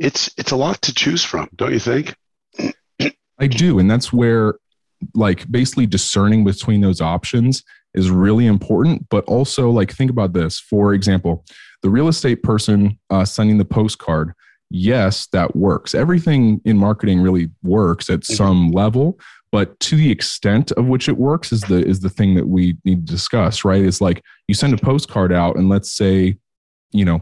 [0.00, 2.16] it's it's a lot to choose from, don't you think?
[3.38, 4.56] I do, and that's where
[5.14, 7.62] like basically discerning between those options
[7.94, 9.08] is really important.
[9.08, 10.58] But also, like think about this.
[10.58, 11.44] For example,
[11.82, 14.32] the real estate person uh, sending the postcard.
[14.68, 15.94] Yes, that works.
[15.94, 18.34] Everything in marketing really works at mm-hmm.
[18.34, 19.16] some level,
[19.50, 22.76] but to the extent of which it works is the is the thing that we
[22.84, 26.36] need to discuss right it's like you send a postcard out and let's say
[26.92, 27.20] you know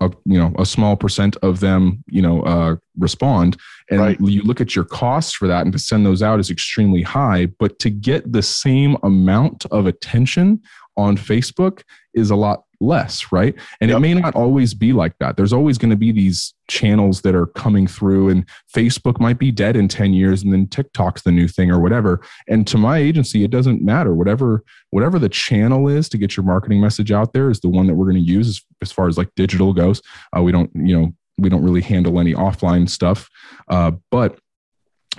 [0.00, 3.56] a you know a small percent of them you know uh, respond
[3.90, 4.20] and right.
[4.20, 7.46] you look at your costs for that and to send those out is extremely high
[7.58, 10.60] but to get the same amount of attention
[10.96, 11.82] on facebook
[12.14, 13.54] is a lot less, right?
[13.80, 13.96] And yep.
[13.96, 15.36] it may not always be like that.
[15.36, 19.50] There's always going to be these channels that are coming through, and Facebook might be
[19.50, 22.20] dead in 10 years, and then TikTok's the new thing or whatever.
[22.48, 24.14] And to my agency, it doesn't matter.
[24.14, 27.86] Whatever, whatever the channel is to get your marketing message out there is the one
[27.86, 30.02] that we're going to use as, as far as like digital goes.
[30.36, 33.28] Uh, we don't, you know, we don't really handle any offline stuff.
[33.68, 34.38] Uh, but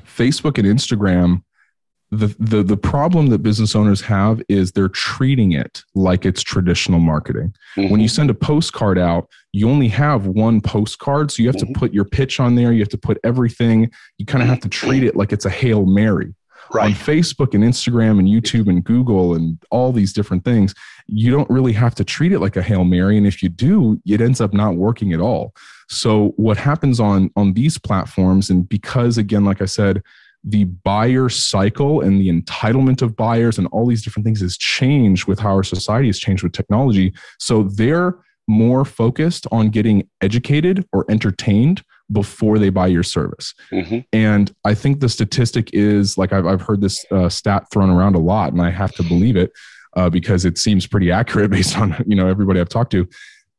[0.02, 1.43] Facebook and Instagram,
[2.13, 6.99] the, the the problem that business owners have is they're treating it like it's traditional
[6.99, 7.54] marketing.
[7.76, 7.91] Mm-hmm.
[7.91, 11.73] When you send a postcard out, you only have one postcard, so you have mm-hmm.
[11.73, 12.71] to put your pitch on there.
[12.71, 13.91] You have to put everything.
[14.17, 16.34] You kind of have to treat it like it's a hail mary.
[16.73, 16.86] Right.
[16.86, 20.73] On Facebook and Instagram and YouTube and Google and all these different things,
[21.08, 23.17] you don't really have to treat it like a hail mary.
[23.17, 25.54] And if you do, it ends up not working at all.
[25.89, 30.02] So what happens on on these platforms, and because again, like I said
[30.43, 35.25] the buyer cycle and the entitlement of buyers and all these different things has changed
[35.25, 37.13] with how our society has changed with technology.
[37.39, 43.53] So they're more focused on getting educated or entertained before they buy your service.
[43.71, 43.99] Mm-hmm.
[44.12, 48.15] And I think the statistic is like I've, I've heard this uh, stat thrown around
[48.15, 49.51] a lot, and I have to believe it
[49.95, 53.08] uh, because it seems pretty accurate based on you know everybody I've talked to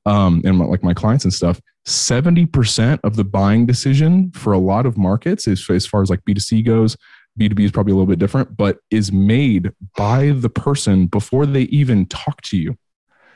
[0.07, 1.61] um, and my, like my clients and stuff.
[1.87, 6.25] 70% of the buying decision for a lot of markets is as far as like
[6.25, 6.97] B2C goes.
[7.39, 11.63] B2B is probably a little bit different, but is made by the person before they
[11.63, 12.77] even talk to you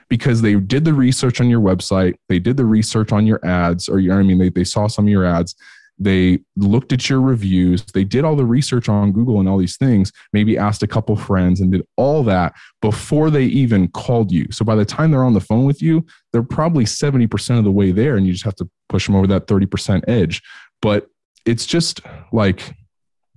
[0.09, 3.89] because they did the research on your website, they did the research on your ads,
[3.89, 5.55] or your, I mean, they, they saw some of your ads,
[5.99, 9.77] they looked at your reviews, they did all the research on Google and all these
[9.77, 14.47] things, maybe asked a couple friends and did all that before they even called you.
[14.51, 17.73] So by the time they're on the phone with you, they're probably 70% of the
[17.73, 20.43] way there and you just have to push them over that 30% edge.
[20.81, 21.09] But
[21.45, 22.01] it's just
[22.33, 22.75] like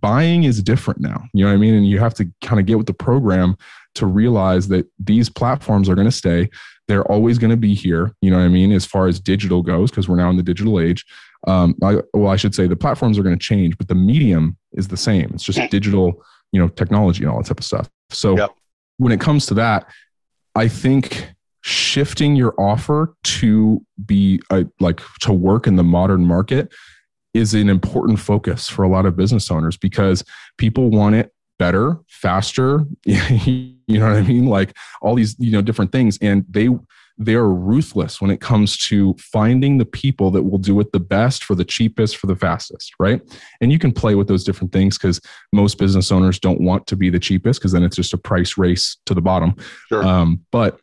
[0.01, 1.23] buying is different now.
[1.33, 1.75] You know what I mean?
[1.75, 3.55] And you have to kind of get with the program
[3.95, 6.49] to realize that these platforms are going to stay.
[6.91, 8.13] They're always going to be here.
[8.21, 8.73] You know what I mean?
[8.73, 11.05] As far as digital goes, because we're now in the digital age
[11.47, 14.57] um, I, well, I should say the platforms are going to change, but the medium
[14.73, 15.31] is the same.
[15.33, 17.89] It's just digital, you know, technology and all that type of stuff.
[18.09, 18.51] So yep.
[18.97, 19.87] when it comes to that,
[20.55, 26.71] I think shifting your offer to be a, like to work in the modern market
[27.33, 30.23] is an important focus for a lot of business owners because
[30.57, 32.87] people want it better, faster.
[33.05, 34.47] you know what I mean?
[34.47, 36.17] Like all these, you know, different things.
[36.19, 36.69] And they
[37.19, 41.43] they're ruthless when it comes to finding the people that will do it the best
[41.43, 43.21] for the cheapest for the fastest right
[43.59, 45.19] and you can play with those different things because
[45.51, 48.57] most business owners don't want to be the cheapest because then it's just a price
[48.57, 49.53] race to the bottom
[49.89, 50.03] sure.
[50.03, 50.79] um, but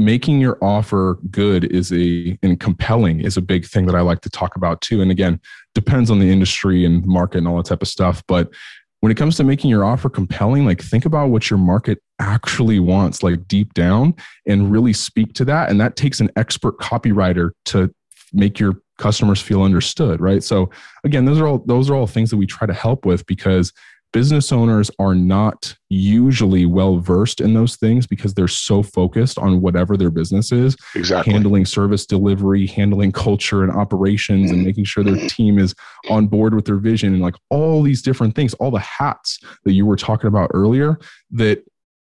[0.00, 4.22] making your offer good is a and compelling is a big thing that i like
[4.22, 5.38] to talk about too and again
[5.74, 8.50] depends on the industry and market and all that type of stuff but
[9.00, 12.78] when it comes to making your offer compelling, like think about what your market actually
[12.78, 14.14] wants, like deep down,
[14.46, 15.70] and really speak to that.
[15.70, 17.92] And that takes an expert copywriter to
[18.32, 20.42] make your customers feel understood, right?
[20.42, 20.70] So
[21.04, 23.72] again, those are all those are all things that we try to help with because
[24.12, 29.60] business owners are not usually well versed in those things because they're so focused on
[29.60, 30.76] whatever their business is.
[30.94, 31.32] Exactly.
[31.32, 35.74] Handling service delivery handling culture and operations and making sure their team is
[36.08, 39.72] on board with their vision and like all these different things all the hats that
[39.72, 40.98] you were talking about earlier
[41.30, 41.64] that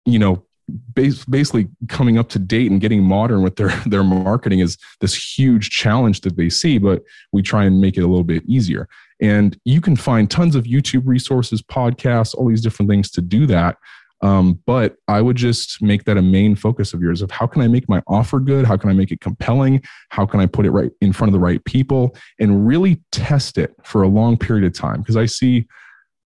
[0.06, 0.45] you know
[0.94, 5.70] basically coming up to date and getting modern with their their marketing is this huge
[5.70, 8.88] challenge that they see but we try and make it a little bit easier.
[9.22, 13.46] And you can find tons of youtube resources podcasts all these different things to do
[13.48, 13.78] that.
[14.22, 17.62] Um, but i would just make that a main focus of yours of how can
[17.62, 18.66] i make my offer good?
[18.66, 19.84] How can i make it compelling?
[20.10, 23.58] How can i put it right in front of the right people and really test
[23.58, 25.02] it for a long period of time?
[25.02, 25.68] Because i see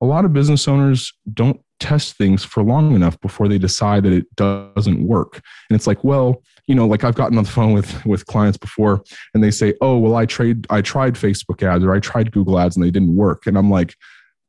[0.03, 4.12] a lot of business owners don't test things for long enough before they decide that
[4.12, 5.41] it doesn't work.
[5.69, 8.59] And it's like, well, you know, like I've gotten on the phone with with clients
[8.59, 9.03] before
[9.35, 12.59] and they say, "Oh, well I trade I tried Facebook ads or I tried Google
[12.59, 13.95] ads and they didn't work." And I'm like,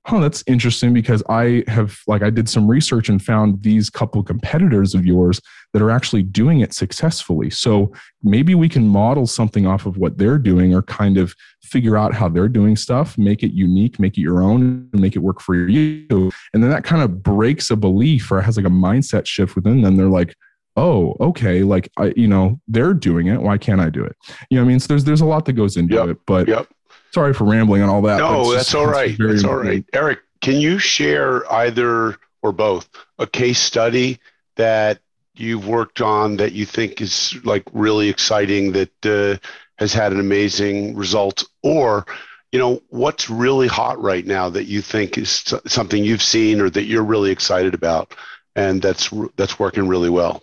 [0.10, 4.24] oh, that's interesting because I have, like, I did some research and found these couple
[4.24, 5.42] competitors of yours
[5.74, 7.50] that are actually doing it successfully.
[7.50, 7.92] So
[8.24, 12.14] maybe we can model something off of what they're doing or kind of figure out
[12.14, 15.42] how they're doing stuff, make it unique, make it your own, and make it work
[15.42, 16.32] for you.
[16.54, 19.82] And then that kind of breaks a belief or has like a mindset shift within
[19.82, 19.98] them.
[19.98, 20.36] They're like,
[20.78, 24.16] oh okay like i you know they're doing it why can't i do it
[24.52, 26.08] you know i mean so there's there's a lot that goes into yep.
[26.08, 26.68] it but yep
[27.14, 28.18] sorry for rambling on all that.
[28.18, 29.16] No, that's all right.
[29.18, 29.84] That's all right.
[29.94, 32.90] Eric, can you share either or both
[33.20, 34.20] a case study
[34.56, 35.00] that
[35.36, 39.38] you've worked on that you think is like really exciting that uh,
[39.78, 42.06] has had an amazing result or
[42.52, 46.70] you know what's really hot right now that you think is something you've seen or
[46.70, 48.16] that you're really excited about
[48.56, 50.42] and that's that's working really well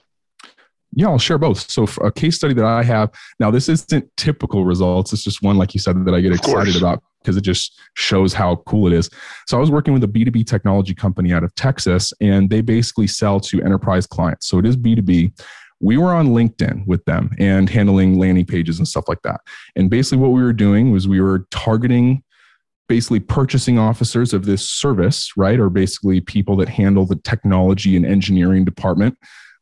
[0.97, 1.71] yeah, I'll share both.
[1.71, 5.13] So, a case study that I have now, this isn't typical results.
[5.13, 8.33] It's just one, like you said, that I get excited about because it just shows
[8.33, 9.11] how cool it is.
[9.47, 13.07] So, I was working with a B2B technology company out of Texas, and they basically
[13.07, 14.47] sell to enterprise clients.
[14.49, 15.33] So, it is B2B.
[15.81, 19.41] we were on LinkedIn with them and handling landing pages and stuff like that.
[19.77, 22.23] And basically, what we were doing was we were targeting
[22.89, 25.59] basically purchasing officers of this service, right?
[25.59, 29.17] Or basically people that handle the technology and engineering department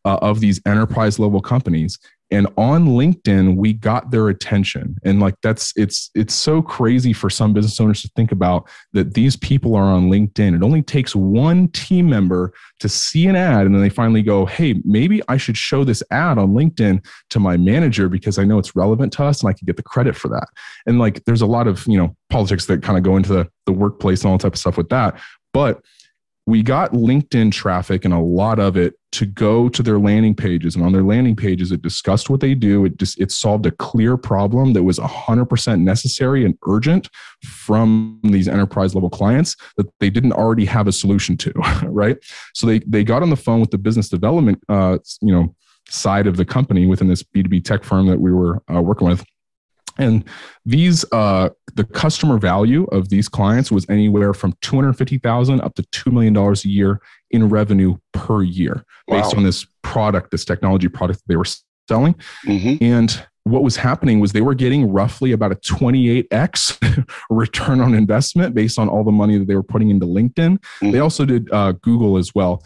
[0.04, 1.98] uh, of these enterprise level companies.
[2.30, 4.96] And on linkedin we got their attention.
[5.04, 9.12] And like that's it's it's so crazy for some business owners to think about that
[9.12, 10.54] these people are on linkedin.
[10.54, 14.44] It only takes one team member to see an ad and then they finally go
[14.46, 18.58] hey maybe i should show this ad on linkedin to my manager because i know
[18.58, 20.48] it's relevant to us and i can get the credit for that.
[20.86, 23.48] And like there's a lot of you know politics that kind of go into the,
[23.66, 25.20] the workplace and all type of stuff with that.
[25.52, 25.82] But
[26.46, 30.74] we got LinkedIn traffic and a lot of it to go to their landing pages.
[30.74, 32.84] And on their landing pages, it discussed what they do.
[32.84, 37.08] It just it solved a clear problem that was 100% necessary and urgent
[37.44, 41.52] from these enterprise level clients that they didn't already have a solution to,
[41.84, 42.16] right?
[42.54, 45.54] So they they got on the phone with the business development, uh, you know,
[45.88, 49.24] side of the company within this B2B tech firm that we were uh, working with
[49.98, 50.24] and
[50.64, 55.60] these, uh, the customer value of these clients was anywhere from two hundred fifty thousand
[55.60, 60.30] up to two million dollars a year in revenue per year, based on this product,
[60.30, 61.46] this technology product that they were
[61.88, 62.14] selling.
[62.46, 62.84] Mm-hmm.
[62.84, 68.54] And what was happening was they were getting roughly about a 28x return on investment
[68.54, 70.58] based on all the money that they were putting into LinkedIn.
[70.58, 70.90] Mm-hmm.
[70.92, 72.62] They also did uh, Google as well.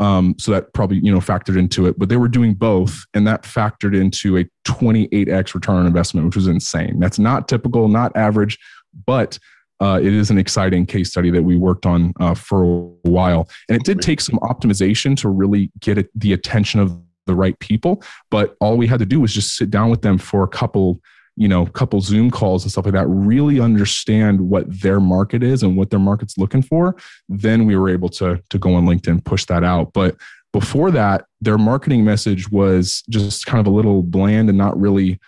[0.00, 3.26] Um, so that probably you know factored into it, but they were doing both, and
[3.26, 6.98] that factored into a 28x return on investment, which was insane.
[6.98, 8.58] That's not typical, not average,
[9.06, 9.38] but
[9.80, 13.48] uh, it is an exciting case study that we worked on uh, for a while,
[13.68, 17.58] and it did take some optimization to really get it, the attention of the right
[17.60, 18.02] people.
[18.30, 21.00] But all we had to do was just sit down with them for a couple
[21.40, 25.62] you know, couple Zoom calls and stuff like that, really understand what their market is
[25.62, 26.94] and what their market's looking for,
[27.30, 29.94] then we were able to to go on LinkedIn, push that out.
[29.94, 30.16] But
[30.52, 35.18] before that, their marketing message was just kind of a little bland and not really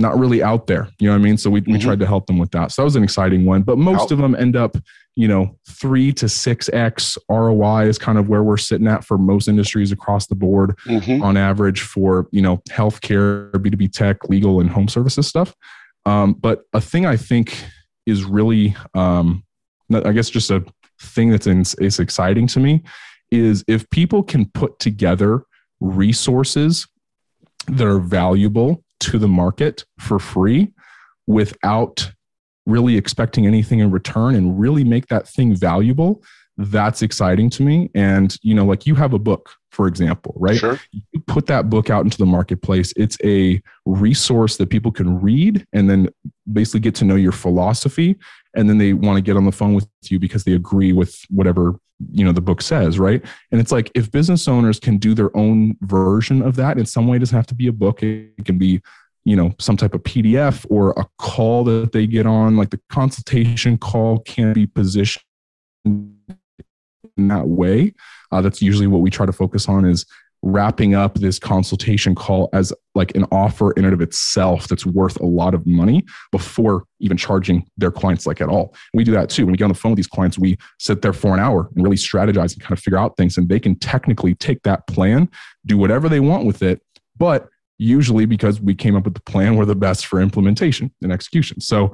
[0.00, 0.88] not really out there.
[0.98, 1.36] You know what I mean?
[1.36, 1.72] So we, mm-hmm.
[1.72, 2.72] we tried to help them with that.
[2.72, 3.62] So that was an exciting one.
[3.62, 4.76] But most of them end up,
[5.14, 9.18] you know, three to six X ROI is kind of where we're sitting at for
[9.18, 11.22] most industries across the board mm-hmm.
[11.22, 15.54] on average for, you know, healthcare, B2B tech, legal, and home services stuff.
[16.06, 17.62] Um, but a thing I think
[18.06, 19.44] is really, um,
[19.92, 20.64] I guess, just a
[21.00, 22.82] thing that's in, is exciting to me
[23.30, 25.44] is if people can put together
[25.80, 26.86] resources
[27.68, 30.72] that are valuable to the market for free
[31.26, 32.12] without
[32.66, 36.22] really expecting anything in return and really make that thing valuable
[36.60, 37.90] that's exciting to me.
[37.94, 40.58] And you know like you have a book for example right?
[40.58, 40.78] Sure.
[40.92, 42.92] you put that book out into the marketplace.
[42.96, 46.08] It's a resource that people can read and then
[46.52, 48.16] basically get to know your philosophy
[48.54, 51.24] and then they want to get on the phone with you because they agree with
[51.30, 51.74] whatever
[52.12, 53.22] you know the book says right?
[53.52, 57.06] And it's like if business owners can do their own version of that in some
[57.06, 58.02] way it doesn't have to be a book.
[58.02, 58.80] It can be
[59.24, 62.56] you know some type of pdf or a call that they get on.
[62.56, 65.24] Like the consultation call can be positioned
[65.84, 67.92] in that way.
[68.32, 70.06] Uh, that's usually what we try to focus on is
[70.42, 75.20] wrapping up this consultation call as like an offer in and of itself that's worth
[75.20, 78.74] a lot of money before even charging their clients like at all.
[78.94, 79.44] We do that too.
[79.44, 81.68] When we get on the phone with these clients, we sit there for an hour
[81.74, 84.86] and really strategize and kind of figure out things and they can technically take that
[84.86, 85.28] plan,
[85.66, 86.80] do whatever they want with it,
[87.18, 91.12] but usually because we came up with the plan, we're the best for implementation and
[91.12, 91.60] execution.
[91.60, 91.92] So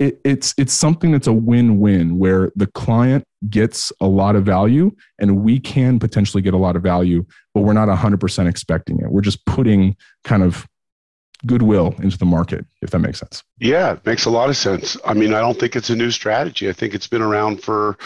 [0.00, 4.90] it, it's it's something that's a win-win where the client gets a lot of value
[5.18, 9.10] and we can potentially get a lot of value but we're not 100% expecting it.
[9.10, 10.66] We're just putting kind of
[11.46, 13.42] goodwill into the market if that makes sense.
[13.58, 14.96] Yeah it makes a lot of sense.
[15.04, 16.68] I mean i don't think it's a new strategy.
[16.68, 17.98] I think it's been around for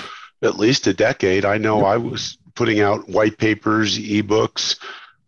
[0.42, 1.44] at least a decade.
[1.44, 4.78] I know i was putting out white papers ebooks.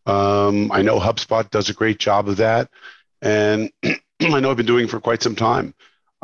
[0.04, 2.70] Um, i know hubspot does a great job of that.
[3.22, 5.72] And i know i've been doing for quite some time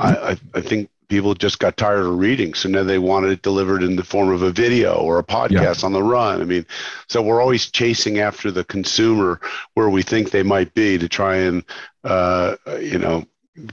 [0.03, 3.83] I, I, think people just got tired of reading, so now they wanted it delivered
[3.83, 5.87] in the form of a video or a podcast yeah.
[5.87, 6.41] on the run.
[6.41, 6.67] I mean,
[7.09, 9.41] so we're always chasing after the consumer
[9.75, 11.65] where we think they might be to try and
[12.05, 13.25] uh, you know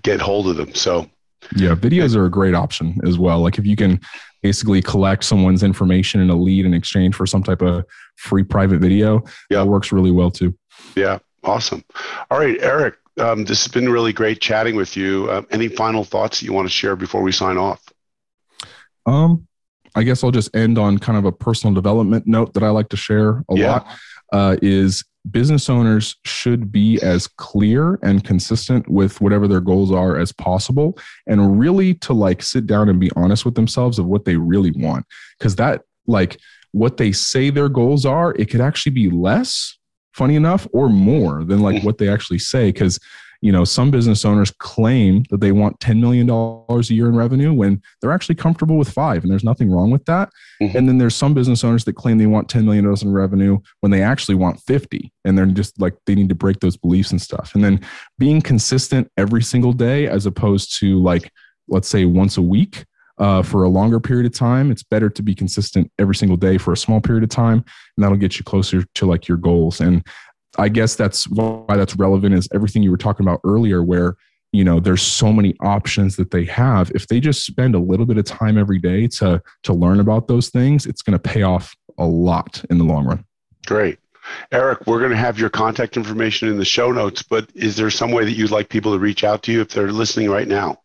[0.02, 0.74] get hold of them.
[0.76, 1.10] So
[1.56, 3.40] yeah, videos are a great option as well.
[3.40, 4.00] Like if you can
[4.44, 7.86] basically collect someone's information in a lead in exchange for some type of
[8.18, 10.54] free private video, yeah, that works really well too.
[10.96, 11.84] Yeah, awesome.
[12.30, 15.28] All right, Eric, um, this has been really great chatting with you.
[15.30, 17.84] Uh, any final thoughts that you want to share before we sign off?
[19.06, 19.48] Um,
[19.96, 22.90] I guess I'll just end on kind of a personal development note that I like
[22.90, 23.72] to share a yeah.
[23.72, 23.88] lot.
[24.32, 30.18] Uh, is business owners should be as clear and consistent with whatever their goals are
[30.18, 30.98] as possible
[31.28, 34.72] and really to like sit down and be honest with themselves of what they really
[34.72, 35.06] want
[35.38, 36.38] because that like
[36.72, 39.78] what they say their goals are it could actually be less
[40.14, 42.72] funny enough, or more than like what they actually say.
[42.72, 43.00] Cause
[43.42, 47.54] you know, some business owners claim that they want $10 million a year in revenue
[47.54, 50.30] when they're actually comfortable with five, and there's nothing wrong with that.
[50.62, 50.78] Mm-hmm.
[50.78, 53.92] And then there's some business owners that claim they want $10 million in revenue when
[53.92, 57.22] they actually want 50, and they're just like they need to break those beliefs and
[57.22, 57.56] stuff.
[57.56, 57.80] And then
[58.18, 61.32] being consistent every single day as opposed to like,
[61.70, 62.86] let's say once a week
[63.20, 64.72] uh, for a longer period of time.
[64.72, 67.64] It's better to be consistent every single day for a small period of time,
[67.98, 69.82] and that'll get you closer to like your goals.
[69.82, 70.06] And
[70.58, 74.16] I guess that's why that's relevant is everything you were talking about earlier, where
[74.52, 76.92] you know there's so many options that they have.
[76.96, 80.28] If they just spend a little bit of time every day to to learn about
[80.28, 83.26] those things, it's going to pay off a lot in the long run.
[83.66, 84.00] Great.
[84.52, 87.90] Eric, we're going to have your contact information in the show notes, but is there
[87.90, 90.48] some way that you'd like people to reach out to you if they're listening right
[90.48, 90.80] now?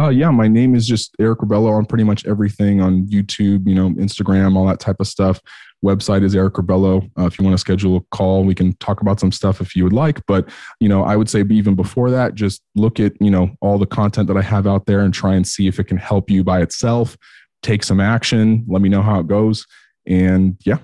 [0.00, 3.74] Uh, yeah, my name is just Eric Rebelo on pretty much everything on YouTube, you
[3.74, 5.40] know, Instagram, all that type of stuff.
[5.84, 7.10] Website is Eric Rebelo.
[7.18, 9.74] Uh, if you want to schedule a call, we can talk about some stuff if
[9.74, 10.24] you would like.
[10.26, 10.48] But
[10.78, 13.86] you know, I would say even before that, just look at you know all the
[13.86, 16.44] content that I have out there and try and see if it can help you
[16.44, 17.16] by itself.
[17.62, 18.64] Take some action.
[18.68, 19.66] Let me know how it goes.
[20.06, 20.78] And yeah,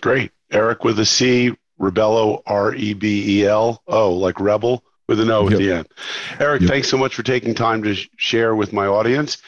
[0.00, 0.32] great.
[0.50, 5.28] Eric with a C, Rebello, R E B E L O, like rebel with an
[5.28, 5.52] O yep.
[5.52, 5.88] at the end.
[6.38, 6.70] Eric, yep.
[6.70, 9.38] thanks so much for taking time to sh- share with my audience.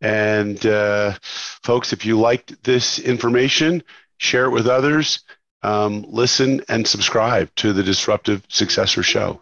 [0.00, 3.84] And uh, folks, if you liked this information,
[4.16, 5.22] share it with others,
[5.62, 9.40] um, listen and subscribe to the Disruptive Successor Show.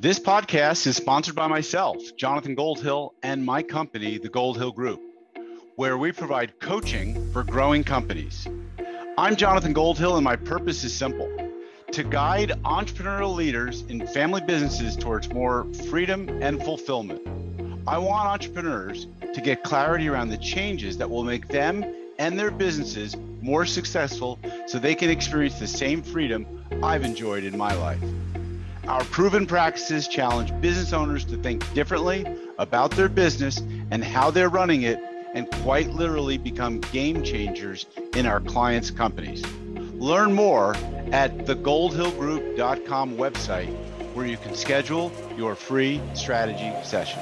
[0.00, 5.00] This podcast is sponsored by myself, Jonathan Goldhill, and my company, the Goldhill Group,
[5.76, 8.48] where we provide coaching for growing companies.
[9.16, 11.47] I'm Jonathan Goldhill, and my purpose is simple
[11.92, 17.20] to guide entrepreneurial leaders in family businesses towards more freedom and fulfillment.
[17.86, 21.84] I want entrepreneurs to get clarity around the changes that will make them
[22.18, 26.46] and their businesses more successful so they can experience the same freedom
[26.82, 28.02] I've enjoyed in my life.
[28.86, 32.26] Our proven practices challenge business owners to think differently
[32.58, 33.58] about their business
[33.90, 34.98] and how they're running it,
[35.34, 39.44] and quite literally become game changers in our clients' companies.
[39.94, 40.74] Learn more
[41.12, 43.74] at thegoldhillgroup.com website
[44.14, 47.20] where you can schedule your free strategy session.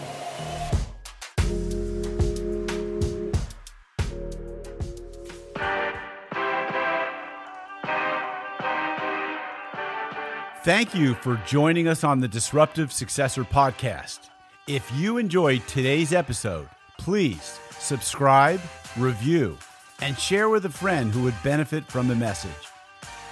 [10.65, 14.19] Thank you for joining us on the Disruptive Successor podcast.
[14.67, 16.69] If you enjoyed today's episode,
[16.99, 18.61] please subscribe,
[18.97, 19.57] review,
[20.01, 22.51] and share with a friend who would benefit from the message.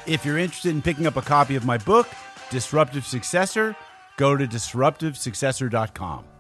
[0.07, 2.07] If you're interested in picking up a copy of my book,
[2.51, 3.75] Disruptive Successor,
[4.19, 6.34] go to disruptivesuccessor.com.